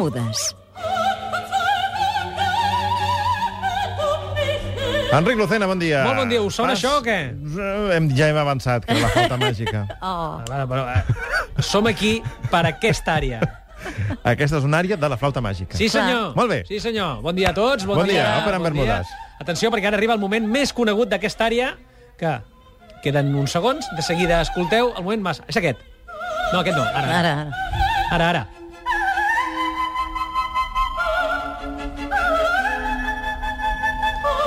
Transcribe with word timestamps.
Bermudes. 0.00 0.56
Enric 5.12 5.36
Lucena, 5.36 5.66
bon 5.66 5.78
dia. 5.78 6.04
Molt 6.06 6.20
bon 6.22 6.28
dia. 6.30 6.40
Us 6.40 6.54
sona 6.56 6.72
això 6.76 6.94
o 7.00 7.02
què? 7.04 7.16
Hem, 7.96 8.06
ja 8.16 8.28
hem 8.30 8.38
avançat, 8.40 8.84
que 8.86 8.94
era 8.94 9.02
la 9.02 9.10
flauta 9.12 9.36
màgica. 9.44 9.82
Oh. 10.00 10.38
Però, 10.46 10.66
però, 10.70 10.84
eh, 10.94 11.64
som 11.66 11.88
aquí 11.90 12.20
per 12.48 12.62
aquesta 12.70 13.18
àrea. 13.18 13.40
Aquesta 14.22 14.60
és 14.60 14.68
una 14.68 14.78
àrea 14.80 14.96
de 15.00 15.10
la 15.10 15.18
flauta 15.20 15.42
màgica. 15.44 15.76
Sí, 15.76 15.88
senyor. 15.92 16.30
Molt 16.38 16.52
bé. 16.54 16.60
Sí, 16.70 16.78
senyor. 16.80 17.18
Bon 17.26 17.36
dia 17.36 17.50
a 17.50 17.56
tots. 17.56 17.84
Bon, 17.88 17.98
Bon 18.00 18.08
dia, 18.08 18.22
òpera 18.38 18.60
en 18.60 18.68
bon 18.68 18.78
dia. 18.78 18.86
Bermudes. 18.86 19.12
Atenció, 19.42 19.72
perquè 19.74 19.90
ara 19.90 19.98
arriba 20.00 20.14
el 20.16 20.22
moment 20.22 20.46
més 20.48 20.72
conegut 20.76 21.10
d'aquesta 21.12 21.48
àrea, 21.50 21.74
que 22.20 22.38
queden 23.04 23.34
uns 23.34 23.52
segons, 23.56 23.90
de 23.98 24.06
seguida 24.06 24.40
escolteu 24.46 24.94
el 24.94 25.02
moment 25.04 25.26
massa. 25.28 25.44
És 25.50 25.58
aquest. 25.60 25.82
No, 26.54 26.62
aquest 26.62 26.76
no. 26.78 26.86
Ara, 26.86 27.18
Ara, 27.18 27.34
ara. 27.34 27.68
ara. 28.14 28.30
ara. 28.30 28.46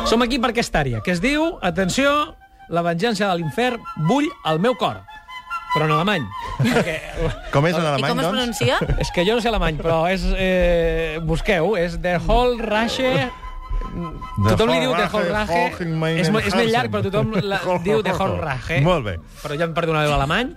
Som 0.04 0.22
aquí 0.22 0.38
per 0.38 0.52
aquesta 0.52 0.82
àrea, 0.84 1.00
que 1.04 1.14
es 1.16 1.22
diu, 1.24 1.58
atenció, 1.64 2.12
la 2.74 2.84
venjança 2.86 3.30
de 3.30 3.40
l'infern 3.40 3.82
bull 4.10 4.28
al 4.46 4.60
meu 4.60 4.76
cor. 4.80 5.00
Però 5.74 5.88
en 5.88 5.94
alemany. 5.96 6.26
Perquè 6.60 6.98
Com 7.54 7.66
és 7.70 7.78
en 7.78 7.86
I 7.86 7.88
alemany, 7.94 8.12
com 8.12 8.20
es 8.20 8.28
doncs? 8.28 8.36
pronuncia? 8.36 8.80
és 9.06 9.14
que 9.16 9.26
jo 9.26 9.38
no 9.38 9.44
sé 9.46 9.50
alemany, 9.50 9.80
però 9.80 10.04
és... 10.12 10.26
Eh, 10.38 11.22
busqueu, 11.26 11.74
és 11.80 11.98
Der 12.04 12.20
Hol 12.22 12.60
Rache... 12.62 13.32
Tothom 14.44 14.70
li 14.74 14.80
diu 14.82 14.94
Der 14.98 15.10
Hol 15.14 15.28
Rache. 15.32 15.64
És, 16.20 16.30
és 16.30 16.56
més 16.58 16.70
llarg, 16.74 16.94
però 16.94 17.04
tothom 17.08 17.34
la, 17.42 17.60
diu 17.86 18.04
Der 18.06 18.16
Hol 18.20 18.38
Rache. 18.42 18.80
Molt 18.86 19.08
bé. 19.08 19.18
Però 19.42 19.58
ja 19.58 19.68
em 19.70 19.74
perdonareu 19.76 20.14
l'alemany. 20.14 20.54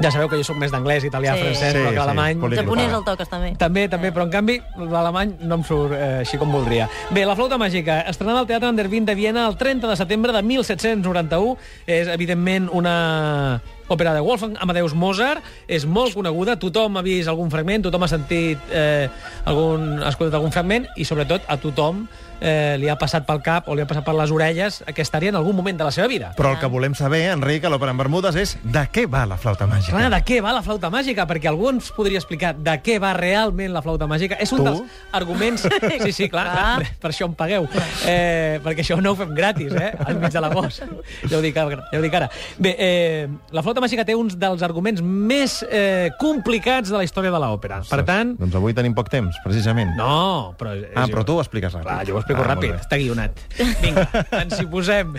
Ja 0.00 0.12
sabeu 0.14 0.28
que 0.30 0.36
jo 0.38 0.44
sóc 0.46 0.56
més 0.60 0.70
d'anglès, 0.70 1.02
italià, 1.04 1.34
Sí. 1.34 1.40
francès, 1.42 1.72
Sí, 1.72 1.78
però 1.78 1.88
que 1.88 1.90
sí, 1.90 1.98
l'alemany... 1.98 2.36
polític. 2.38 2.64
Japonès 2.64 2.92
el 2.94 3.04
toques, 3.04 3.28
també. 3.28 3.48
També, 3.58 3.88
també, 3.88 4.12
però 4.14 4.26
en 4.28 4.30
canvi 4.30 4.60
l'alemany 4.78 5.32
no 5.40 5.56
em 5.58 5.64
surt 5.66 5.92
eh, 5.92 6.20
així 6.20 6.38
com 6.38 6.52
voldria. 6.54 6.88
Bé, 7.10 7.24
La 7.26 7.34
flauta 7.34 7.58
màgica, 7.58 8.00
estrenada 8.06 8.38
al 8.40 8.46
Teatre 8.46 8.68
Andervin 8.68 9.04
de 9.04 9.14
Viena 9.18 9.48
el 9.48 9.56
30 9.56 9.88
de 9.90 9.96
setembre 9.96 10.32
de 10.32 10.42
1791, 10.42 11.56
és 11.86 12.06
evidentment 12.08 12.68
una 12.72 13.60
òpera 13.88 14.12
de 14.14 14.20
Wolfgang 14.20 14.56
Amadeus 14.60 14.94
Mozart, 14.94 15.42
és 15.66 15.84
molt 15.88 16.14
coneguda, 16.14 16.58
tothom 16.60 16.96
ha 16.98 17.02
vist 17.02 17.28
algun 17.28 17.50
fragment, 17.50 17.82
tothom 17.82 18.04
ha 18.04 18.08
sentit 18.08 18.58
eh, 18.70 19.08
algun, 19.48 19.98
ha 20.02 20.10
escoltat 20.12 20.34
algun 20.38 20.52
fragment 20.52 20.86
i 20.96 21.04
sobretot 21.08 21.42
a 21.48 21.56
tothom 21.56 22.06
eh, 22.40 22.76
li 22.78 22.88
ha 22.88 22.96
passat 22.98 23.26
pel 23.28 23.40
cap 23.44 23.68
o 23.68 23.74
li 23.76 23.82
ha 23.82 23.86
passat 23.90 24.04
per 24.06 24.14
les 24.18 24.30
orelles 24.34 24.80
aquesta 24.86 25.18
àrea 25.18 25.32
en 25.32 25.38
algun 25.40 25.56
moment 25.56 25.78
de 25.78 25.84
la 25.88 25.92
seva 25.94 26.06
vida. 26.10 26.32
Però 26.38 26.52
el 26.54 26.58
que 26.60 26.66
volem 26.70 26.94
saber, 26.98 27.24
Enric, 27.32 27.64
a 27.64 27.70
l'Òpera 27.72 27.92
en 27.94 27.98
Bermudes, 28.00 28.36
és 28.38 28.56
de 28.62 28.84
què 28.92 29.06
va 29.10 29.24
la 29.26 29.36
flauta 29.40 29.66
màgica? 29.70 29.96
Clar, 29.96 30.10
de 30.14 30.20
què 30.28 30.40
va 30.44 30.52
la 30.56 30.62
flauta 30.62 30.90
màgica? 30.90 31.26
Perquè 31.28 31.50
algú 31.50 31.70
ens 31.72 31.90
podria 31.96 32.20
explicar 32.20 32.54
de 32.56 32.76
què 32.84 32.98
va 33.02 33.12
realment 33.16 33.72
la 33.74 33.82
flauta 33.82 34.06
màgica. 34.10 34.38
És 34.40 34.52
un 34.52 34.62
Tu? 34.62 34.68
dels 34.70 34.82
arguments... 35.12 35.66
Sí, 36.08 36.12
sí, 36.12 36.28
clar, 36.30 36.44
Clar. 36.48 36.54
clar, 36.78 36.92
per 37.02 37.10
això 37.10 37.26
em 37.26 37.32
pagueu. 37.36 37.64
Eh, 38.06 38.60
perquè 38.64 38.84
això 38.84 38.96
no 39.02 39.12
ho 39.12 39.16
fem 39.18 39.32
gratis, 39.34 39.72
eh? 39.74 39.90
Al 40.06 40.16
mig 40.20 40.30
de 40.32 40.40
l'agost. 40.40 40.84
Ja 41.28 41.38
ho 41.38 41.40
dic 41.42 41.56
ara. 41.58 41.80
Ja 41.90 41.98
ho 41.98 42.02
dic 42.04 42.14
ara. 42.14 42.28
Bé, 42.62 42.74
eh, 42.78 43.28
la 43.52 43.62
flauta 43.66 43.82
màgica 43.82 44.04
té 44.06 44.14
uns 44.16 44.36
dels 44.40 44.62
arguments 44.64 45.02
més 45.02 45.58
eh, 45.68 46.10
complicats 46.20 46.92
de 46.92 46.96
la 47.00 47.04
història 47.06 47.32
de 47.34 47.40
l'òpera. 47.42 47.80
Per 47.88 48.00
tant... 48.08 48.34
Doncs 48.38 48.54
avui 48.60 48.76
tenim 48.76 48.94
poc 48.96 49.10
temps, 49.12 49.36
precisament. 49.44 49.92
No, 49.98 50.54
però... 50.60 50.74
És 50.78 50.94
Ah, 50.98 51.06
però 51.10 51.24
tu 51.26 51.36
ho 51.36 51.42
expliques 51.42 51.74
ràpid. 51.74 51.86
Clar, 51.88 51.98
jo 52.08 52.16
ho 52.16 52.22
explico 52.28 52.44
Ah, 52.44 52.54
ràpid. 52.54 52.74
Està 52.76 52.98
guionat. 53.00 53.40
Vinga, 53.82 54.06
ens 54.42 54.58
hi 54.60 54.66
posem. 54.68 55.14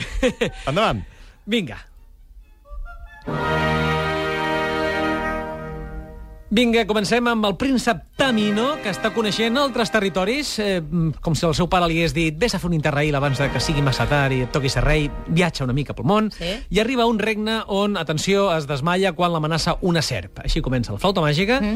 Endavant. 0.70 1.02
Vinga. 1.50 1.80
Vinga, 3.26 3.89
comencem 6.88 7.28
amb 7.28 7.46
el 7.46 7.56
príncep 7.58 8.02
Tamino, 8.18 8.76
que 8.84 8.90
està 8.90 9.12
coneixent 9.14 9.56
altres 9.58 9.92
territoris, 9.92 10.58
eh, 10.60 10.82
com 11.22 11.36
si 11.36 11.46
el 11.46 11.54
seu 11.56 11.68
pare 11.70 11.88
li 11.88 12.00
hagués 12.00 12.14
dit 12.14 12.36
vés 12.38 12.56
a 12.56 12.60
fer 12.60 12.68
un 12.68 12.74
interrail 12.74 13.14
abans 13.16 13.38
de 13.38 13.50
que 13.52 13.60
sigui 13.60 13.82
massa 13.82 14.08
tard 14.08 14.34
i 14.34 14.42
et 14.42 14.52
toqui 14.52 14.70
ser 14.70 14.84
rei, 14.84 15.10
viatja 15.28 15.64
una 15.64 15.74
mica 15.74 15.94
pel 15.94 16.06
món, 16.06 16.32
Sí. 16.32 16.46
i 16.70 16.80
arriba 16.80 17.04
a 17.04 17.08
un 17.08 17.20
regne 17.20 17.62
on, 17.68 17.98
atenció, 17.98 18.56
es 18.58 18.66
desmaia 18.68 19.14
quan 19.14 19.32
l'amenaça 19.32 19.78
una 19.82 20.02
serp. 20.02 20.40
Així 20.44 20.62
comença 20.62 20.92
la 20.92 20.98
flauta 21.00 21.22
màgica. 21.22 21.62
Mm. 21.62 21.76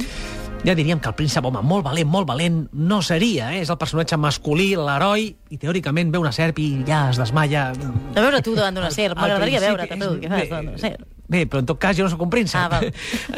Ja 0.65 0.75
diríem 0.75 0.99
que 0.99 1.09
el 1.09 1.15
príncep, 1.15 1.43
home, 1.43 1.61
molt 1.61 1.83
valent, 1.83 2.07
molt 2.07 2.25
valent, 2.27 2.69
no 2.71 3.01
seria, 3.01 3.53
eh? 3.53 3.61
És 3.61 3.69
el 3.69 3.77
personatge 3.77 4.15
masculí, 4.17 4.75
l'heroi, 4.77 5.35
i 5.49 5.57
teòricament 5.57 6.09
ve 6.11 6.17
una 6.17 6.31
serp 6.31 6.57
i 6.59 6.83
ja 6.87 7.09
es 7.09 7.17
desmaia 7.17 7.71
A 8.15 8.21
veure 8.21 8.41
tu 8.41 8.55
davant 8.55 8.73
d'una 8.73 8.89
serp. 8.89 9.17
M'agradaria 9.17 9.59
veure 9.59 9.87
que 9.87 9.97
tu, 9.97 10.13
és- 10.13 10.21
què 10.21 10.29
fas 10.29 10.49
davant 10.49 10.65
d'una 10.67 10.77
serp. 10.77 11.01
Bé, 11.33 11.45
però 11.49 11.63
en 11.63 11.69
tot 11.69 11.79
cas 11.81 11.97
jo 11.97 12.05
no 12.05 12.11
sóc 12.13 12.21
un 12.21 12.29
príncep. 12.33 12.61
Ah, 12.61 12.69
val. 12.69 12.91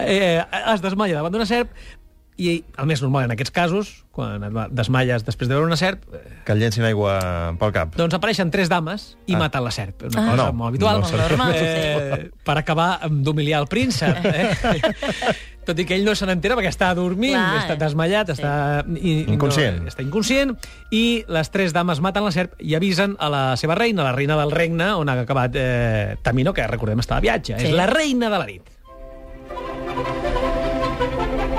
eh, 0.04 0.42
es 0.76 0.82
desmaia 0.84 1.16
davant 1.22 1.32
d'una 1.34 1.48
serp 1.48 1.72
i 2.36 2.58
el 2.76 2.88
més 2.90 3.00
normal 3.00 3.30
en 3.30 3.32
aquests 3.32 3.54
casos, 3.56 3.90
quan 4.12 4.44
et 4.44 4.56
desmaies 4.76 5.24
després 5.24 5.48
de 5.48 5.56
veure 5.56 5.70
una 5.70 5.78
serp, 5.80 6.02
eh, 6.12 6.20
Que 6.44 6.52
et 6.52 6.60
llencin 6.60 6.84
aigua 6.84 7.14
pel 7.62 7.72
cap. 7.72 7.94
doncs 7.96 8.18
apareixen 8.18 8.52
tres 8.52 8.68
dames 8.68 9.14
i 9.26 9.38
Ah. 9.38 9.40
maten 9.46 9.64
la 9.64 9.72
serp. 9.72 10.04
Una 10.10 10.20
Ah. 10.20 10.26
cosa 10.34 10.36
No, 10.44 10.52
molt 10.52 10.68
habitual. 10.74 11.00
no 11.00 11.08
seria 11.08 11.30
normal, 11.30 11.54
eh, 11.56 12.30
per 12.44 12.58
acabar 12.60 13.08
d'humiliar 13.10 13.62
el 13.64 13.68
príncep. 13.72 14.20
Eh? 14.26 14.76
Tot 15.66 15.80
i 15.82 15.86
que 15.86 15.96
ell 15.98 16.06
no 16.06 16.14
se 16.14 16.28
n'entera 16.30 16.54
perquè 16.58 16.70
està 16.70 16.92
dormint, 16.94 17.34
Clar, 17.34 17.64
està 17.64 17.74
eh? 17.74 17.80
desmallat, 17.82 18.30
Sí. 18.30 18.38
està... 18.38 18.84
I, 19.02 19.16
Inconscient. 19.34 19.80
No, 19.82 19.90
està 19.90 20.04
inconscient, 20.06 20.54
i 20.94 21.24
les 21.28 21.50
tres 21.50 21.74
dames 21.74 22.00
maten 22.06 22.24
la 22.28 22.32
serp 22.36 22.54
i 22.62 22.76
avisen 22.78 23.16
a 23.20 23.30
la 23.34 23.44
seva 23.58 23.74
reina, 23.76 24.04
la 24.06 24.14
reina 24.14 24.38
del 24.38 24.52
regne, 24.54 24.92
on 24.94 25.10
ha 25.10 25.18
acabat 25.24 25.58
eh, 25.58 26.16
Tamino, 26.22 26.54
que 26.54 26.68
recordem 26.70 27.02
està 27.02 27.18
de 27.18 27.26
viatge. 27.28 27.58
Sí. 27.60 27.72
És 27.72 27.74
la 27.76 27.88
reina 27.90 28.30
de 28.30 28.38
la 28.38 28.46
nit. 28.46 28.72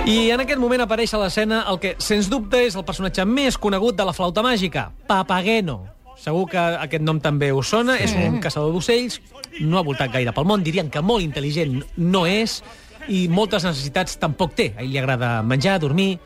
I 0.07 0.31
en 0.31 0.39
aquest 0.45 0.61
moment 0.63 0.85
apareix 0.85 1.11
a 1.17 1.19
l'escena 1.19 1.65
el 1.71 1.81
que, 1.83 1.97
sens 1.99 2.29
dubte, 2.31 2.61
és 2.69 2.77
el 2.79 2.85
personatge 2.87 3.25
més 3.27 3.57
conegut 3.59 3.97
de 3.99 4.05
la 4.07 4.15
flauta 4.15 4.43
màgica, 4.47 4.93
Papageno. 5.11 5.81
Segur 6.17 6.47
que 6.49 6.57
aquest 6.63 7.03
nom 7.05 7.19
també 7.21 7.51
us 7.53 7.69
sona, 7.75 7.99
és 8.01 8.15
un 8.17 8.39
caçador 8.41 8.71
d'ocells, 8.73 9.19
no 9.67 9.77
ha 9.77 9.83
voltat 9.85 10.15
gaire 10.15 10.33
pel 10.33 10.47
món, 10.49 10.63
dirien 10.65 10.89
que 10.95 11.03
molt 11.05 11.27
intel·ligent 11.27 11.83
no 11.99 12.23
és, 12.31 12.61
i 13.09 13.27
moltes 13.29 13.65
necessitats 13.67 14.19
tampoc 14.21 14.55
té. 14.59 14.71
A 14.77 14.83
ell 14.85 14.91
li 14.93 15.01
agrada 15.01 15.41
menjar, 15.47 15.79
dormir, 15.83 16.17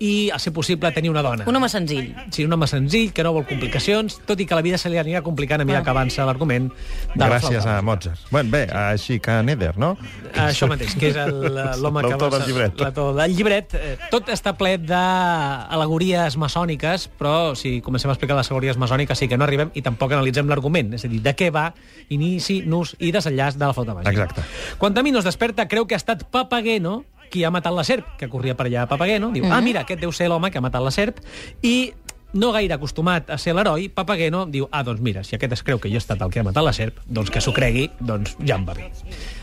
i, 0.00 0.30
a 0.30 0.38
ser 0.38 0.52
possible, 0.52 0.90
tenir 0.92 1.10
una 1.10 1.22
dona. 1.22 1.44
Un 1.46 1.56
home 1.56 1.68
senzill. 1.68 2.14
Sí, 2.30 2.44
un 2.44 2.52
home 2.52 2.66
senzill, 2.70 3.12
que 3.12 3.22
no 3.26 3.32
vol 3.32 3.44
complicacions, 3.46 4.20
tot 4.26 4.38
i 4.40 4.46
que 4.46 4.54
la 4.54 4.62
vida 4.62 4.78
se 4.78 4.88
li 4.90 4.96
anirà 4.98 5.22
complicant 5.22 5.60
a 5.60 5.64
mesura 5.64 5.80
Ah. 5.80 5.84
que 5.84 5.90
avança 5.90 6.24
l'argument 6.26 6.70
Gràcies 7.16 7.66
a 7.66 7.80
Mozart. 7.82 8.18
Bueno, 8.30 8.50
bé, 8.50 8.64
així 8.72 9.18
que 9.20 9.42
Neder, 9.42 9.76
no? 9.78 9.96
això 10.34 10.68
mateix, 10.68 10.94
que 10.94 11.08
és 11.10 11.16
el- 11.16 11.54
l'home 11.82 12.02
que... 12.02 12.08
L'autor 12.10 12.30
del 12.38 12.46
llibret. 12.46 12.80
L'autor 12.80 13.14
del 13.16 13.34
llibret. 13.36 13.74
Eh, 13.74 13.96
Tot 14.10 14.28
està 14.28 14.54
ple 14.56 14.76
d'al·legories 14.78 16.36
maçòniques, 16.40 17.08
però 17.18 17.54
si 17.58 17.80
comencem 17.84 18.10
a 18.10 18.14
explicar 18.14 18.36
les 18.38 18.48
al·legories 18.50 18.78
maçòniques 18.80 19.18
sí 19.18 19.28
que 19.28 19.38
no 19.38 19.44
arribem 19.46 19.70
i 19.74 19.82
tampoc 19.82 20.12
analitzem 20.12 20.48
l'argument, 20.48 20.92
és 20.94 21.04
a 21.04 21.08
dir, 21.10 21.20
de 21.24 21.34
què 21.36 21.50
va 21.54 21.72
inici, 22.08 22.62
nus 22.66 22.94
i 22.98 23.10
desenllaç 23.14 23.58
de 23.58 23.66
la 23.66 23.74
flauta 23.74 23.94
màgica. 23.98 24.10
Exacte. 24.12 24.42
Quan 24.78 24.94
Tamino 24.94 25.18
es 25.18 25.24
desperta, 25.28 25.68
creu 25.68 25.86
que 25.86 25.94
ha 25.94 26.00
estat 26.02 26.24
Papageno 26.30 27.04
qui 27.30 27.44
ha 27.44 27.50
matat 27.54 27.72
la 27.74 27.84
serp, 27.84 28.16
que 28.18 28.28
corria 28.28 28.56
per 28.56 28.66
allà 28.66 28.86
Papageno, 28.90 29.30
diu, 29.34 29.46
ah, 29.50 29.60
mira, 29.60 29.82
aquest 29.86 30.00
deu 30.00 30.12
ser 30.12 30.28
l'home 30.28 30.50
que 30.50 30.58
ha 30.58 30.64
matat 30.64 30.82
la 30.84 30.90
serp, 30.94 31.20
i 31.62 31.92
no 32.34 32.50
gaire 32.52 32.74
acostumat 32.76 33.30
a 33.32 33.38
ser 33.40 33.54
l'heroi, 33.56 33.88
Papageno 33.88 34.44
diu, 34.46 34.66
ah, 34.70 34.82
doncs 34.84 35.00
mira, 35.00 35.22
si 35.24 35.36
aquest 35.36 35.52
es 35.56 35.62
creu 35.64 35.78
que 35.80 35.88
jo 35.88 35.96
he 35.96 36.02
estat 36.02 36.20
el 36.20 36.30
que 36.30 36.40
ha 36.40 36.44
matat 36.44 36.64
la 36.66 36.74
serp, 36.76 36.98
doncs 37.06 37.30
que 37.32 37.40
s'ho 37.40 37.54
cregui, 37.56 37.86
doncs 38.00 38.36
ja 38.44 38.58
em 38.58 38.66
va 38.68 38.74
bé. 38.76 38.90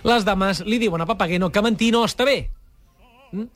Les 0.05 0.25
dames 0.27 0.61
li 0.65 0.77
diuen 0.81 1.01
a 1.01 1.07
Papageno 1.09 1.49
que 1.51 1.63
mentir 1.65 1.91
no 1.95 2.03
està 2.05 2.25
bé. 2.27 2.49
Mm? 3.31 3.47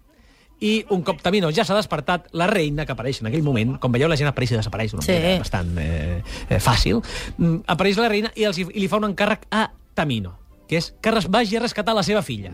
I 0.60 0.72
un 0.92 1.04
cop 1.08 1.22
Tamino 1.24 1.54
ja 1.56 1.64
s'ha 1.64 1.78
despertat, 1.78 2.26
la 2.36 2.48
reina, 2.50 2.84
que 2.86 2.92
apareix 2.92 3.22
en 3.22 3.30
aquell 3.30 3.46
moment, 3.46 3.78
com 3.80 3.94
veieu, 3.96 4.10
la 4.12 4.18
gent 4.20 4.28
apareix 4.28 4.52
i 4.52 4.58
desapareix 4.58 4.92
d'una 4.92 5.06
Sí. 5.06 5.14
manera 5.14 5.40
bastant 5.46 5.78
eh, 5.80 6.22
eh, 6.50 6.60
fàcil, 6.60 7.00
mm, 7.38 7.62
apareix 7.68 7.96
la 8.02 8.10
reina 8.10 8.32
i, 8.36 8.44
els, 8.50 8.58
i 8.60 8.66
li 8.76 8.90
fa 8.92 8.98
un 9.00 9.08
encàrrec 9.12 9.46
a 9.56 9.70
Tamino, 9.96 10.34
que 10.68 10.82
és 10.82 10.92
que 11.00 11.14
vagi 11.30 11.56
a 11.56 11.62
rescatar 11.64 11.96
la 11.96 12.04
seva 12.04 12.22
filla. 12.22 12.52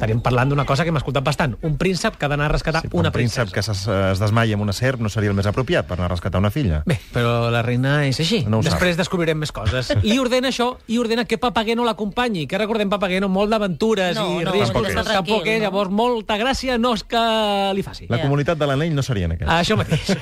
Estaríem 0.00 0.22
parlant 0.24 0.48
d'una 0.48 0.64
cosa 0.64 0.80
que 0.86 0.88
hem 0.88 0.96
escoltat 0.96 1.20
bastant. 1.26 1.58
Un 1.60 1.74
príncep 1.76 2.14
que 2.16 2.24
ha 2.24 2.28
d'anar 2.32 2.46
a 2.48 2.52
rescatar 2.54 2.80
Sí, 2.86 2.88
una 2.96 3.10
un 3.10 3.12
príncep 3.12 3.50
princesa. 3.50 3.52
que 3.52 3.60
es, 3.60 4.12
es 4.14 4.18
desmaia 4.22 4.54
amb 4.56 4.62
una 4.64 4.72
serp 4.72 5.02
no 5.04 5.10
seria 5.12 5.28
el 5.28 5.36
més 5.36 5.44
apropiat 5.44 5.84
per 5.86 5.98
anar 5.98 6.06
a 6.06 6.14
rescatar 6.14 6.40
una 6.40 6.48
filla. 6.50 6.78
Bé, 6.88 6.96
però 7.12 7.50
la 7.52 7.60
reina 7.60 8.06
és 8.08 8.16
així. 8.24 8.38
No 8.48 8.58
ho 8.58 8.62
sap. 8.62 8.72
Després 8.78 8.96
descobrirem 8.96 9.36
més 9.44 9.52
coses. 9.52 9.90
Li 10.02 10.16
ordena 10.18 10.48
això 10.48 10.70
i 10.88 10.96
ordena 10.96 11.26
que 11.28 11.36
Papageno 11.36 11.84
l'acompanyi, 11.84 12.46
que 12.48 12.56
recordem 12.56 12.88
Papageno 12.88 13.28
molt 13.28 13.52
d'aventures 13.52 14.16
No, 14.16 14.40
i 14.40 14.44
no, 14.48 14.54
riscos. 14.56 14.72
tampoc. 14.72 14.88
Està 14.88 15.04
Tampoc 15.20 15.26
tranquil, 15.44 15.52
és, 15.52 15.60
no? 15.60 15.64
llavors 15.68 15.90
molta 15.92 16.38
gràcia 16.40 16.78
no 16.80 16.94
és 16.96 17.04
que 17.04 17.20
li 17.76 17.84
faci. 17.84 18.06
La 18.08 18.22
comunitat 18.22 18.56
de 18.56 18.70
l'anell 18.72 18.94
no 18.96 19.04
serien 19.04 19.36
aquests. 19.36 19.52
Això 19.52 19.76
mateix. 19.76 20.14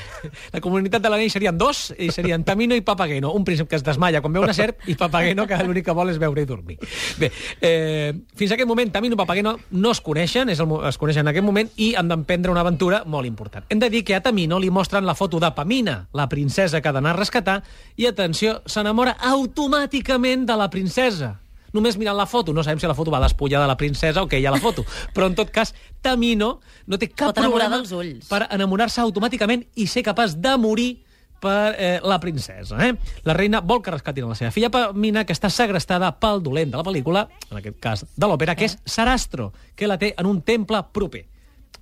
La 0.52 0.60
comunitat 0.60 1.00
de 1.06 1.08
l'anell 1.14 1.30
serien 1.30 1.56
dos, 1.56 1.92
i 1.98 2.10
serien 2.10 2.42
Tamino 2.42 2.74
i 2.74 2.82
Papageno. 2.82 3.30
Un 3.30 3.44
príncep 3.46 3.68
que 3.70 3.78
es 3.78 3.86
desmalla 3.86 4.20
quan 4.26 4.34
veu 4.34 4.42
una 4.42 4.56
serp 4.58 4.82
i 4.90 4.98
Papageno 4.98 5.46
que 5.46 5.62
l'únic 5.62 5.86
que 5.86 5.94
vol 5.94 6.10
és 6.10 6.18
veure 6.18 6.42
i 6.42 6.50
dormir. 6.50 6.80
Bé, 7.22 7.30
eh, 7.62 8.10
fins 8.34 8.50
a 8.50 8.58
aquest 8.58 8.66
moment 8.68 8.90
Tamino 8.90 9.14
i 9.14 9.22
Papageno 9.22 9.54
no 9.70 9.90
es 9.92 10.00
coneixen, 10.00 10.48
és 10.48 10.60
el, 10.60 10.70
es 10.88 10.98
coneixen 10.98 11.26
en 11.26 11.32
aquest 11.32 11.44
moment, 11.44 11.68
i 11.76 11.94
han 11.98 12.08
d'emprendre 12.08 12.50
una 12.52 12.60
aventura 12.64 13.02
molt 13.06 13.26
important. 13.26 13.64
Hem 13.68 13.78
de 13.82 13.90
dir 13.90 14.04
que 14.04 14.14
a 14.16 14.20
Tamino 14.24 14.58
li 14.58 14.70
mostren 14.70 15.06
la 15.06 15.14
foto 15.14 15.40
de 15.40 15.50
Pamina, 15.56 16.08
la 16.12 16.28
princesa 16.28 16.80
que 16.80 16.88
ha 16.88 16.92
d'anar 16.92 17.16
a 17.16 17.18
rescatar, 17.18 17.62
i 17.96 18.06
atenció, 18.06 18.62
s'enamora 18.66 19.16
automàticament 19.20 20.46
de 20.46 20.56
la 20.56 20.70
princesa. 20.70 21.38
només 21.72 21.98
mirant 22.00 22.16
la 22.16 22.24
foto. 22.24 22.54
No 22.56 22.62
sabem 22.64 22.78
si 22.80 22.86
la 22.88 22.94
foto 22.96 23.10
va 23.12 23.20
despullar 23.20 23.60
de 23.60 23.66
la 23.68 23.76
princesa 23.76 24.22
o 24.22 24.26
què 24.26 24.38
hi 24.40 24.46
ha 24.48 24.50
la 24.50 24.58
foto. 24.58 24.86
Però, 25.14 25.26
en 25.28 25.34
tot 25.36 25.50
cas, 25.52 25.74
Tamino 26.00 26.60
no 26.86 26.96
té 26.98 27.10
cap 27.10 27.34
Pot 27.34 27.42
problema 27.44 27.76
dels 27.76 27.92
ulls. 27.92 28.24
per 28.26 28.46
enamorar-se 28.50 29.02
automàticament 29.02 29.66
i 29.76 29.86
ser 29.86 30.02
capaç 30.02 30.32
de 30.40 30.56
morir 30.56 31.04
per 31.40 31.74
eh, 31.78 31.94
la 32.02 32.18
princesa. 32.20 32.78
Eh? 32.86 32.92
La 33.24 33.36
reina 33.36 33.60
vol 33.60 33.82
que 33.82 33.94
rescatin 33.94 34.28
la 34.28 34.36
seva 34.38 34.52
filla 34.54 34.70
Pamina, 34.74 35.24
que 35.24 35.36
està 35.36 35.50
segrestada 35.52 36.10
pel 36.20 36.42
dolent 36.44 36.74
de 36.74 36.80
la 36.80 36.86
pel·lícula, 36.86 37.26
en 37.50 37.60
aquest 37.60 37.80
cas 37.82 38.04
de 38.14 38.28
l'òpera, 38.30 38.56
que 38.58 38.68
és 38.68 38.78
Sarastro, 38.84 39.52
que 39.76 39.90
la 39.90 39.98
té 39.98 40.14
en 40.18 40.28
un 40.28 40.42
temple 40.42 40.82
proper. 40.92 41.24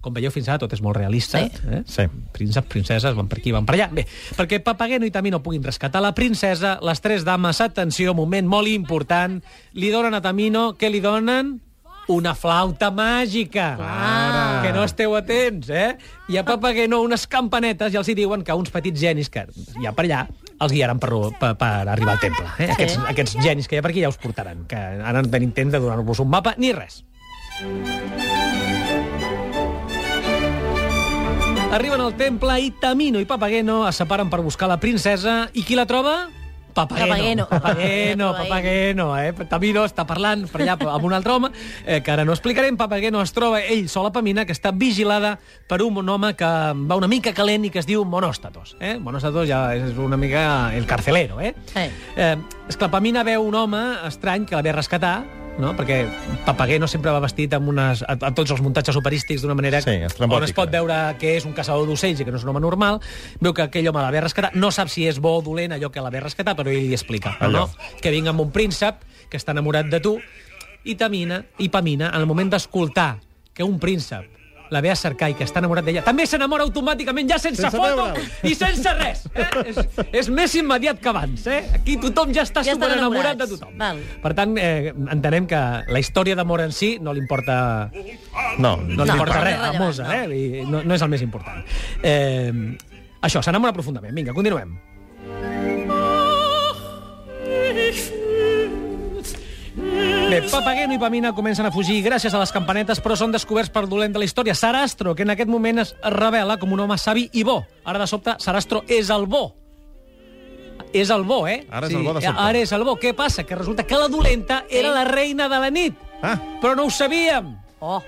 Com 0.07 0.15
veieu, 0.15 0.31
fins 0.31 0.47
ara 0.47 0.61
tot 0.63 0.71
és 0.77 0.83
molt 0.85 0.95
realista. 0.99 1.41
Sí. 1.43 1.67
Eh? 1.73 1.83
Sí. 1.91 2.05
Príncep, 2.37 2.69
princeses, 2.71 3.15
van 3.17 3.27
per 3.27 3.41
aquí, 3.41 3.51
van 3.55 3.67
per 3.67 3.75
allà. 3.75 3.89
Bé, 3.91 4.07
perquè 4.39 4.61
Papageno 4.63 5.09
i 5.09 5.11
Tamino 5.11 5.43
puguin 5.43 5.65
rescatar 5.67 6.03
la 6.05 6.15
princesa, 6.15 6.77
les 6.85 7.03
tres 7.03 7.27
dames, 7.27 7.61
atenció, 7.65 8.15
moment 8.15 8.47
molt 8.47 8.71
important, 8.71 9.41
li 9.75 9.91
donen 9.91 10.15
a 10.15 10.23
Tamino, 10.23 10.69
què 10.79 10.93
li 10.93 11.03
donen? 11.03 11.57
Una 12.09 12.37
flauta 12.39 12.93
màgica. 12.95 13.73
Clar. 13.81 14.63
Que 14.63 14.73
no 14.75 14.85
esteu 14.87 15.17
atents, 15.19 15.71
eh? 15.75 15.97
I 16.31 16.39
a 16.39 16.45
Papageno 16.47 17.01
unes 17.03 17.27
campanetes 17.27 17.95
i 17.95 17.99
els 17.99 18.09
hi 18.09 18.15
diuen 18.15 18.45
que 18.47 18.55
uns 18.55 18.71
petits 18.71 19.01
genis 19.01 19.31
que 19.33 19.43
hi 19.81 19.89
ha 19.89 19.95
per 19.97 20.07
allà 20.07 20.21
els 20.63 20.73
guiaran 20.73 21.01
per, 21.03 21.11
per, 21.41 21.53
per 21.59 21.73
arribar 21.83 22.15
al 22.15 22.23
temple. 22.23 22.47
Eh? 22.63 22.71
Aquests, 22.77 23.03
aquests 23.11 23.37
genis 23.43 23.67
que 23.67 23.77
hi 23.77 23.83
ha 23.83 23.85
per 23.85 23.91
aquí 23.91 24.07
ja 24.07 24.13
us 24.13 24.21
portaran, 24.23 24.65
que 24.71 24.79
ara 24.79 25.19
no 25.19 25.33
tenim 25.33 25.51
temps 25.57 25.75
de 25.75 25.83
donar-vos 25.83 26.23
un 26.23 26.31
mapa 26.31 26.55
ni 26.63 26.73
res. 26.77 27.03
Arriben 31.77 32.01
al 32.01 32.15
temple 32.17 32.61
i 32.63 32.71
Tamino 32.81 33.21
i 33.21 33.27
Papageno 33.29 33.83
es 33.89 33.99
separen 33.99 34.31
per 34.31 34.41
buscar 34.47 34.71
la 34.71 34.79
princesa 34.81 35.43
i 35.53 35.67
qui 35.67 35.77
la 35.77 35.85
troba? 35.91 36.21
Papageno. 36.77 37.15
Papageno. 37.17 37.47
Papageno, 37.49 38.33
Papageno, 38.37 39.07
eh? 39.17 39.33
Tamino 39.49 39.85
està 39.89 40.05
parlant 40.05 40.45
per 40.51 40.61
allà 40.61 40.77
amb 40.77 41.07
un 41.09 41.15
altre 41.17 41.33
home, 41.33 41.51
eh, 41.87 42.03
que 42.05 42.13
ara 42.13 42.27
no 42.29 42.35
explicarem. 42.37 42.77
Papageno 42.77 43.23
es 43.25 43.33
troba 43.33 43.63
ell 43.65 43.89
sol 43.89 44.11
a 44.11 44.13
Pamina, 44.13 44.45
que 44.45 44.53
està 44.53 44.75
vigilada 44.77 45.39
per 45.67 45.81
un 45.83 45.97
home 46.09 46.35
que 46.37 46.45
va 46.45 47.01
una 47.01 47.09
mica 47.09 47.33
calent 47.33 47.65
i 47.65 47.73
que 47.73 47.81
es 47.81 47.89
diu 47.89 48.05
Monòstatos. 48.05 48.77
Eh? 48.81 48.99
Monòstatos 49.01 49.49
ja 49.49 49.63
és 49.75 49.97
una 49.97 50.21
mica 50.21 50.75
el 50.77 50.85
carcelero, 50.87 51.41
eh? 51.41 51.55
Sí. 51.73 51.89
Eh, 52.17 52.37
esclar, 52.69 52.91
Pamina 52.93 53.25
veu 53.25 53.49
un 53.49 53.57
home 53.57 53.83
estrany 54.07 54.45
que 54.45 54.57
la 54.57 54.63
ve 54.63 54.75
a 54.75 54.77
rescatar, 54.77 55.17
no? 55.59 55.73
perquè 55.77 56.03
Papageno 56.47 56.89
sempre 56.91 57.13
va 57.15 57.21
vestit 57.25 57.55
amb 57.57 57.71
unes, 57.73 58.03
a, 58.07 58.17
a 58.17 58.33
tots 58.37 58.53
els 58.55 58.63
muntatges 58.65 58.97
operístics 58.99 59.45
d'una 59.45 59.57
manera 59.59 59.81
Sí, 59.85 59.99
on 60.27 60.45
es 60.45 60.55
pot 60.57 60.73
veure 60.73 60.99
que 61.21 61.37
és 61.37 61.47
un 61.49 61.55
caçador 61.57 61.89
d'ocells 61.89 62.21
i 62.21 62.27
que 62.27 62.35
no 62.35 62.41
és 62.41 62.47
un 62.47 62.53
home 62.53 62.63
normal, 62.65 63.01
veu 63.41 63.55
que 63.57 63.67
aquell 63.67 63.89
home 63.91 64.03
la 64.03 64.13
ve 64.15 64.23
a 64.23 64.27
rescatar, 64.27 64.53
no 64.55 64.71
sap 64.75 64.93
si 64.93 65.07
és 65.09 65.21
bo 65.23 65.37
o 65.39 65.45
dolent 65.45 65.77
allò 65.77 65.91
que 65.93 66.05
la 66.05 66.13
ve 66.13 66.23
a 66.23 66.27
rescatar, 66.27 66.57
però 66.59 66.73
ell 66.73 66.89
li 66.91 66.97
explica, 66.97 67.37
Allò. 67.41 67.67
no? 67.67 67.93
que 68.03 68.13
vinga 68.15 68.33
amb 68.35 68.45
un 68.45 68.53
príncep 68.55 69.05
que 69.31 69.41
està 69.41 69.57
enamorat 69.57 69.91
de 69.91 70.01
tu, 70.03 70.17
i 70.87 70.95
Tamina, 70.95 71.43
i 71.59 71.69
Pamina, 71.69 72.13
en 72.15 72.23
el 72.23 72.31
moment 72.31 72.53
d'escoltar 72.53 73.17
que 73.57 73.67
un 73.67 73.81
príncep 73.83 74.37
la 74.71 74.81
ve 74.83 74.91
a 74.91 74.97
cercar 74.97 75.29
i 75.31 75.37
que 75.39 75.45
està 75.47 75.61
enamorat 75.63 75.85
d'ella, 75.87 76.03
també 76.07 76.27
s'enamora 76.27 76.65
automàticament, 76.67 77.29
ja 77.31 77.39
sense, 77.39 77.63
Sense 77.63 77.77
foto 77.77 78.09
i 78.47 78.55
sense 78.59 78.93
res. 78.99 79.25
Eh? 79.35 79.47
és, 79.71 79.79
és 80.23 80.31
més 80.33 80.55
immediat 80.59 80.99
que 81.03 81.09
abans. 81.13 81.47
Eh? 81.47 81.61
Aquí 81.79 81.97
tothom 82.03 82.33
ja 82.35 82.43
està 82.47 82.65
Ja 82.67 82.75
superenamorat 82.75 83.39
de 83.39 83.47
tothom. 83.53 83.77
Val. 83.79 84.01
Per 84.23 84.35
tant, 84.39 84.57
eh, 84.59 84.93
entenem 85.13 85.47
que 85.51 85.61
la 85.87 86.03
història 86.03 86.37
d'amor 86.39 86.65
en 86.67 86.73
si 86.75 86.97
no 86.99 87.15
li 87.15 87.23
importa 87.23 87.91
No, 88.59 88.77
no 88.77 89.05
li 89.05 89.07
No, 89.07 89.07
importa 89.15 89.39
no, 89.39 89.45
res, 89.45 89.61
a 89.61 89.73
Mosa, 89.79 90.05
no. 90.09 90.13
eh? 90.13 90.27
I 90.37 90.67
no, 90.67 90.83
no 90.83 90.95
és 90.95 91.03
el 91.03 91.13
més 91.13 91.23
important. 91.23 91.63
Eh, 92.03 92.53
això, 93.23 93.43
s'enamora 93.43 93.73
profundament. 93.77 94.15
Vinga, 94.17 94.35
continuem. 94.37 94.75
Papageno 100.57 100.95
i 100.95 100.99
Pamina 100.99 101.35
comencen 101.37 101.67
a 101.69 101.71
fugir 101.71 101.99
gràcies 102.01 102.33
a 102.33 102.39
les 102.41 102.49
campanetes, 102.49 103.03
però 103.05 103.13
són 103.13 103.35
descoberts 103.35 103.69
per 103.69 103.83
dolent 103.91 104.15
de 104.15 104.23
la 104.23 104.25
història. 104.25 104.55
Sarastro, 104.57 105.13
que 105.15 105.27
en 105.27 105.35
aquest 105.35 105.51
moment 105.53 105.83
es 105.83 105.91
revela 106.15 106.57
com 106.57 106.73
un 106.73 106.81
home 106.81 106.97
savi 106.97 107.27
i 107.37 107.43
bo. 107.45 107.59
Ara, 107.85 108.01
de 108.01 108.07
sobte, 108.09 108.39
Sarastro 108.41 108.81
és 108.89 109.11
el 109.13 109.27
bo. 109.29 109.51
És 110.97 111.13
el 111.13 111.27
bo, 111.29 111.43
eh? 111.47 111.67
Ara 111.69 111.91
és 111.91 111.93
el 111.99 112.07
bo 112.07 112.15
de 112.17 112.23
sobte. 112.25 112.47
Ara 112.47 112.65
és 112.65 112.73
el 112.73 112.87
bo. 112.89 112.97
Què 112.97 113.13
passa? 113.13 113.45
Que 113.45 113.59
resulta 113.61 113.85
que 113.85 114.01
la 114.01 114.09
dolenta 114.09 114.63
era 114.71 114.95
la 114.97 115.05
reina 115.05 115.51
de 115.53 115.61
la 115.61 115.69
nit. 115.69 116.01
Ah, 116.25 116.39
Però 116.63 116.73
no 116.73 116.89
ho 116.89 116.91
sabíem. 116.91 117.53
Oh, 117.85 118.01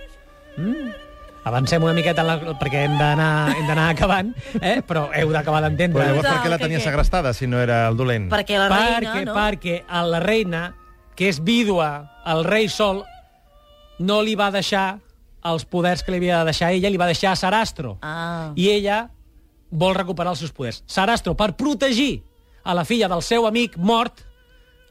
Avancem 1.44 1.84
una 1.84 1.92
miqueta 1.92 2.24
en 2.24 2.28
la, 2.32 2.56
perquè 2.60 2.86
hem 2.88 2.96
d'anar 2.98 3.86
acabant, 3.90 4.32
eh? 4.60 4.80
però 4.84 5.06
heu 5.12 5.30
d'acabar 5.32 5.60
però 5.62 5.68
d'entendre. 5.68 6.08
llavors 6.10 6.26
per 6.28 6.40
què 6.44 6.50
la 6.52 6.58
tenia 6.60 6.80
segrestada 6.80 7.32
si 7.32 7.46
no 7.46 7.60
era 7.60 7.86
el 7.88 7.96
dolent? 7.96 8.26
perquè 8.32 8.58
la 8.58 8.68
reina, 8.68 8.98
perquè, 8.98 9.24
no? 9.24 9.36
perquè 9.36 9.78
a 9.88 10.02
la 10.04 10.20
reina, 10.20 10.62
que 11.18 11.26
és 11.32 11.40
vídua, 11.42 11.88
el 12.30 12.44
rei 12.46 12.68
Sol, 12.70 13.02
no 13.98 14.20
li 14.22 14.36
va 14.38 14.52
deixar 14.54 15.00
els 15.48 15.64
poders 15.66 16.04
que 16.06 16.12
li 16.14 16.20
havia 16.20 16.40
de 16.40 16.52
deixar 16.52 16.70
ella, 16.70 16.90
li 16.90 17.00
va 17.00 17.08
deixar 17.10 17.32
a 17.32 17.38
Sarastro. 17.40 17.96
Ah. 18.06 18.52
I 18.54 18.68
ella 18.70 19.00
vol 19.70 19.96
recuperar 19.98 20.36
els 20.36 20.44
seus 20.44 20.54
poders. 20.54 20.84
Sarastro, 20.86 21.34
per 21.34 21.56
protegir 21.58 22.22
a 22.62 22.74
la 22.76 22.84
filla 22.86 23.08
del 23.10 23.22
seu 23.26 23.46
amic 23.50 23.76
mort, 23.76 24.22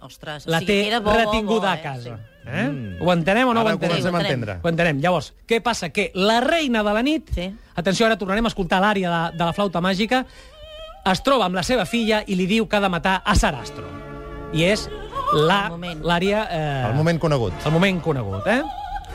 Ostres, 0.04 0.46
o 0.46 0.52
la 0.54 0.60
sigui, 0.62 0.68
té 0.70 0.88
era 0.92 1.00
bo, 1.00 1.10
bo, 1.10 1.16
retinguda 1.18 1.72
bo, 1.72 1.74
a 1.74 1.78
casa. 1.82 2.18
Sí. 2.20 2.34
Eh? 2.48 2.68
Mm. 2.68 3.00
Ho 3.02 3.12
entenem 3.12 3.48
o 3.50 3.54
no 3.56 3.64
Ara 3.64 3.72
ho 3.72 3.72
ho 3.72 3.76
entenem? 3.80 3.96
comencem 3.96 4.16
a 4.16 4.20
Entenem. 4.20 4.36
entendre. 4.44 4.60
Ho 4.64 4.70
entenem. 4.70 5.00
Llavors, 5.04 5.32
què 5.50 5.62
passa? 5.64 5.90
Que 5.90 6.12
la 6.16 6.38
reina 6.44 6.84
de 6.84 6.94
la 6.94 7.02
nit... 7.04 7.32
Sí. 7.34 7.48
Atenció, 7.76 8.06
ara 8.06 8.18
tornarem 8.18 8.46
a 8.46 8.52
escoltar 8.52 8.80
l'àrea 8.84 9.10
de, 9.10 9.38
de 9.38 9.44
la 9.48 9.56
flauta 9.58 9.82
màgica. 9.82 10.22
Es 11.08 11.24
troba 11.26 11.48
amb 11.48 11.58
la 11.58 11.64
seva 11.64 11.86
filla 11.90 12.22
i 12.28 12.36
li 12.36 12.46
diu 12.50 12.68
que 12.70 12.78
ha 12.78 12.84
de 12.84 12.90
matar 12.94 13.18
a 13.26 13.36
Sarastro. 13.36 13.90
I 14.54 14.64
és 14.70 14.86
la- 15.34 15.72
l'àrea... 16.04 16.48
Eh, 16.52 16.86
El 16.90 16.96
moment 16.96 17.20
conegut. 17.20 17.54
el 17.66 17.72
moment 17.72 18.02
conegut, 18.02 18.48
eh? 18.48 18.62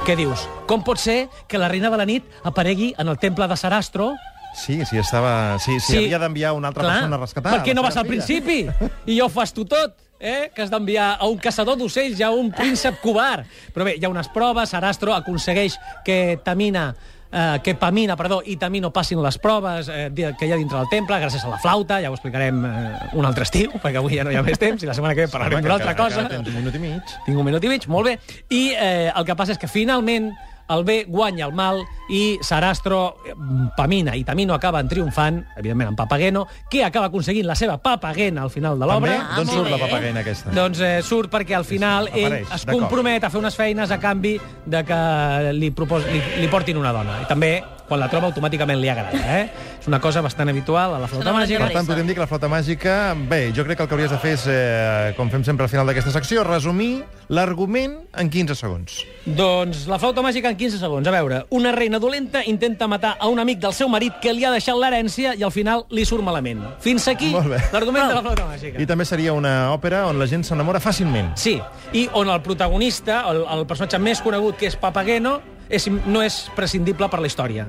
Què 0.06 0.16
dius? 0.16 0.48
Com 0.66 0.82
pot 0.82 0.98
ser 0.98 1.28
que 1.48 1.58
la 1.58 1.68
reina 1.68 1.90
de 1.90 1.96
la 2.00 2.04
nit 2.08 2.24
aparegui 2.44 2.94
en 2.98 3.08
el 3.08 3.18
temple 3.18 3.46
de 3.48 3.56
Sarastro 3.56 4.14
Sí, 4.54 4.84
sí, 4.84 4.98
estava... 4.98 5.58
Sí, 5.58 5.78
sí, 5.80 5.96
havia 5.96 6.18
d'enviar 6.18 6.52
una 6.52 6.68
altra 6.68 6.82
persona 6.84 7.16
a 7.16 7.20
rescatar. 7.20 7.52
per 7.54 7.62
què 7.64 7.72
no 7.74 7.82
vas 7.82 7.96
al 7.96 8.04
principi? 8.04 8.66
I 9.08 9.16
ja 9.16 9.24
ho 9.24 9.30
fas 9.32 9.54
tu 9.56 9.64
tot, 9.64 9.94
eh? 10.20 10.50
Que 10.54 10.60
has 10.66 10.68
d'enviar 10.70 11.16
a 11.18 11.24
un 11.24 11.38
caçador 11.40 11.78
d'ocells 11.80 12.20
i 12.20 12.22
a 12.26 12.28
un 12.36 12.50
príncep 12.52 12.98
covard. 13.00 13.46
Però 13.72 13.86
bé, 13.88 13.94
hi 13.96 14.04
ha 14.04 14.10
unes 14.12 14.28
proves, 14.28 14.74
Arastro 14.76 15.14
aconsegueix 15.16 15.78
que 16.04 16.38
Tamina 16.44 16.90
eh, 17.32 17.60
que 17.64 17.74
Pamina, 17.74 18.16
perdó, 18.16 18.42
i 18.44 18.56
Tamino 18.60 18.92
passin 18.92 19.22
les 19.24 19.38
proves 19.42 19.88
eh, 19.88 20.10
que 20.14 20.46
hi 20.46 20.52
ha 20.52 20.60
dintre 20.60 20.78
del 20.78 20.90
temple, 20.92 21.18
gràcies 21.24 21.44
a 21.46 21.50
la 21.54 21.58
flauta, 21.62 22.00
ja 22.04 22.12
ho 22.12 22.16
explicarem 22.16 22.62
eh, 22.68 22.92
un 23.18 23.26
altre 23.28 23.48
estiu, 23.48 23.72
perquè 23.82 23.98
avui 24.02 24.18
ja 24.18 24.26
no 24.28 24.34
hi 24.34 24.38
ha 24.38 24.44
més 24.46 24.60
temps, 24.60 24.82
i 24.84 24.88
la 24.88 24.96
setmana 24.96 25.16
que 25.16 25.26
ve 25.26 25.32
parlarem 25.32 25.64
d'una 25.64 25.78
altra 25.80 25.96
cosa. 25.98 26.28
Tens 26.30 26.52
un 26.52 26.60
minut 26.60 26.76
i 26.76 26.82
mig. 26.82 27.18
Tinc 27.26 27.36
un 27.38 27.48
minut 27.48 27.64
i 27.64 27.72
mig, 27.72 27.88
molt 27.90 28.10
bé. 28.10 28.16
I 28.52 28.64
eh, 28.76 29.10
el 29.10 29.28
que 29.28 29.38
passa 29.38 29.56
és 29.56 29.60
que 29.60 29.70
finalment 29.70 30.32
el 30.74 30.84
bé 30.84 31.04
guanya 31.08 31.46
el 31.46 31.52
mal 31.54 31.82
i 32.12 32.38
Sarastro, 32.42 33.16
eh, 33.26 33.34
Pamina 33.76 34.14
i 34.16 34.24
Tamino 34.24 34.54
acaben 34.54 34.88
triomfant, 34.88 35.42
evidentment 35.56 35.92
amb 35.92 35.98
Papageno, 35.98 36.46
que 36.70 36.84
acaba 36.84 37.06
aconseguint 37.06 37.46
la 37.46 37.54
seva 37.56 37.78
papagena 37.78 38.42
al 38.42 38.50
final 38.50 38.78
de 38.78 38.86
l'obra. 38.86 39.18
Ah, 39.30 39.36
D'on 39.36 39.46
surt 39.48 39.70
la 39.70 39.76
bé. 39.76 39.82
papagena 39.86 40.20
aquesta? 40.20 40.50
Doncs 40.52 40.80
eh, 40.80 41.02
surt 41.02 41.30
perquè 41.32 41.56
al 41.56 41.64
final 41.64 42.08
Sí, 42.12 42.18
sí, 42.18 42.24
ell 42.26 42.38
es 42.54 42.66
compromet 42.66 43.24
a 43.24 43.30
fer 43.30 43.40
unes 43.40 43.56
feines 43.56 43.90
a 43.90 43.98
canvi 44.02 44.38
de 44.66 44.84
que 44.84 45.52
li, 45.56 45.70
propos, 45.70 46.04
li, 46.10 46.20
li 46.40 46.48
portin 46.48 46.76
una 46.76 46.92
dona. 46.92 47.20
I 47.22 47.28
també, 47.30 47.62
quan 47.88 48.00
la 48.00 48.08
troba, 48.12 48.30
automàticament 48.30 48.80
li 48.80 48.90
agrada. 48.92 49.18
Eh? 49.36 49.44
És 49.80 49.88
una 49.90 50.00
cosa 50.00 50.22
bastant 50.22 50.48
habitual 50.48 50.94
a 50.94 51.00
la 51.02 51.08
flauta 51.10 51.32
màgica. 51.34 51.64
Per 51.66 51.74
tant, 51.74 51.88
podríem 51.88 52.06
dir 52.06 52.16
que 52.16 52.22
la 52.24 52.28
flauta 52.30 52.50
màgica... 52.52 52.96
Bé, 53.28 53.40
jo 53.56 53.64
crec 53.66 53.80
que 53.80 53.86
el 53.86 53.90
que 53.90 53.96
hauries 53.96 54.12
de 54.14 54.20
fer 54.22 54.34
és, 54.36 54.46
eh, 54.50 55.12
com 55.16 55.30
fem 55.32 55.44
sempre 55.44 55.66
al 55.66 55.72
final 55.72 55.88
d'aquesta 55.90 56.12
secció, 56.14 56.44
resumir 56.46 57.02
l'argument 57.32 57.96
en 58.18 58.30
15 58.30 58.56
segons. 58.58 59.00
Doncs 59.24 59.86
la 59.90 59.98
flauta 60.02 60.22
màgica 60.24 60.50
en 60.52 60.58
15 60.60 60.80
segons. 60.82 61.08
A 61.08 61.14
veure, 61.14 61.42
una 61.50 61.72
reina 61.74 61.98
dolenta 62.02 62.44
intenta 62.46 62.88
matar 62.90 63.16
a 63.18 63.28
un 63.32 63.40
amic 63.42 63.60
del 63.62 63.74
seu 63.74 63.90
marit 63.90 64.18
que 64.22 64.34
li 64.34 64.44
ha 64.44 64.52
deixat 64.54 64.78
l'herència 64.78 65.34
i 65.38 65.42
al 65.42 65.54
final 65.54 65.86
li 65.90 66.04
surt 66.08 66.24
malament. 66.24 66.62
Fins 66.84 67.08
aquí 67.10 67.32
l'argument 67.32 68.08
de 68.08 68.18
la 68.18 68.22
flauta 68.22 68.46
màgica. 68.50 68.82
I 68.82 68.86
també 68.88 69.06
seria 69.08 69.34
una 69.34 69.72
òpera 69.74 70.04
on 70.10 70.20
la 70.20 70.28
gent 70.30 70.44
s'enamora 70.46 70.80
fàcilment. 70.82 71.32
Sí, 71.40 71.56
i 71.92 72.06
on 72.18 72.30
el 72.30 72.42
protagonista, 72.44 73.22
el, 73.30 73.42
el 73.58 73.66
personatge 73.66 73.98
més 74.02 74.22
conegut, 74.22 74.58
que 74.60 74.70
és 74.70 74.78
Papageno, 74.78 75.38
és, 75.68 75.86
no 76.06 76.22
és 76.22 76.50
prescindible 76.56 77.08
per 77.12 77.20
la 77.20 77.26
història. 77.26 77.66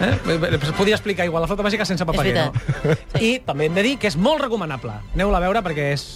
Eh? 0.00 0.12
Es 0.54 0.72
podria 0.76 0.96
explicar 0.96 1.26
igual 1.26 1.42
la 1.44 1.48
flauta 1.50 1.62
màgica 1.66 1.84
sense 1.84 2.04
Papageno. 2.06 2.50
veritat. 2.82 3.22
I 3.28 3.38
també 3.46 3.66
hem 3.66 3.74
de 3.74 3.82
dir 3.86 3.94
que 3.98 4.08
és 4.10 4.16
molt 4.16 4.42
recomanable. 4.42 4.92
Aneu-la 5.14 5.38
a 5.38 5.44
veure 5.44 5.62
perquè 5.62 5.92
és 5.94 6.06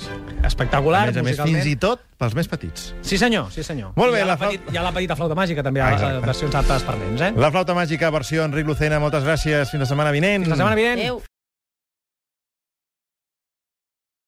espectacular, 0.44 1.04
A 1.08 1.12
més 1.12 1.16
a 1.16 1.22
més, 1.22 1.32
musicalment. 1.36 1.62
fins 1.62 1.72
i 1.72 1.76
tot 1.76 2.04
pels 2.18 2.34
més 2.34 2.48
petits. 2.50 2.92
Sí 3.02 3.18
senyor, 3.18 3.52
sí 3.54 3.62
senyor. 3.62 3.92
Molt 3.96 4.12
bé, 4.12 4.18
hi 4.18 4.22
ha 4.22 4.26
la 4.26 4.34
la, 4.34 4.38
petit, 4.42 4.72
hi 4.72 4.76
ha 4.76 4.82
la 4.82 4.92
petita 4.92 5.16
flauta 5.16 5.34
màgica 5.38 5.62
també, 5.62 5.80
a 5.80 5.90
les 5.92 6.00
Exacte. 6.02 6.26
versions 6.26 6.54
aptes 6.64 6.82
per 6.88 6.96
nens, 6.98 7.20
eh? 7.20 7.32
La 7.36 7.50
flauta 7.54 7.74
màgica, 7.78 8.10
versió 8.10 8.44
Enric 8.44 8.66
Lucena, 8.66 8.98
moltes 8.98 9.22
gràcies. 9.24 9.70
Fins 9.70 9.84
la 9.86 9.90
setmana 9.94 10.10
vinent. 10.10 10.42
Fins 10.42 10.56
la 10.56 10.62
setmana 10.62 10.76
vinent. 10.76 10.98
Adéu. 10.98 11.22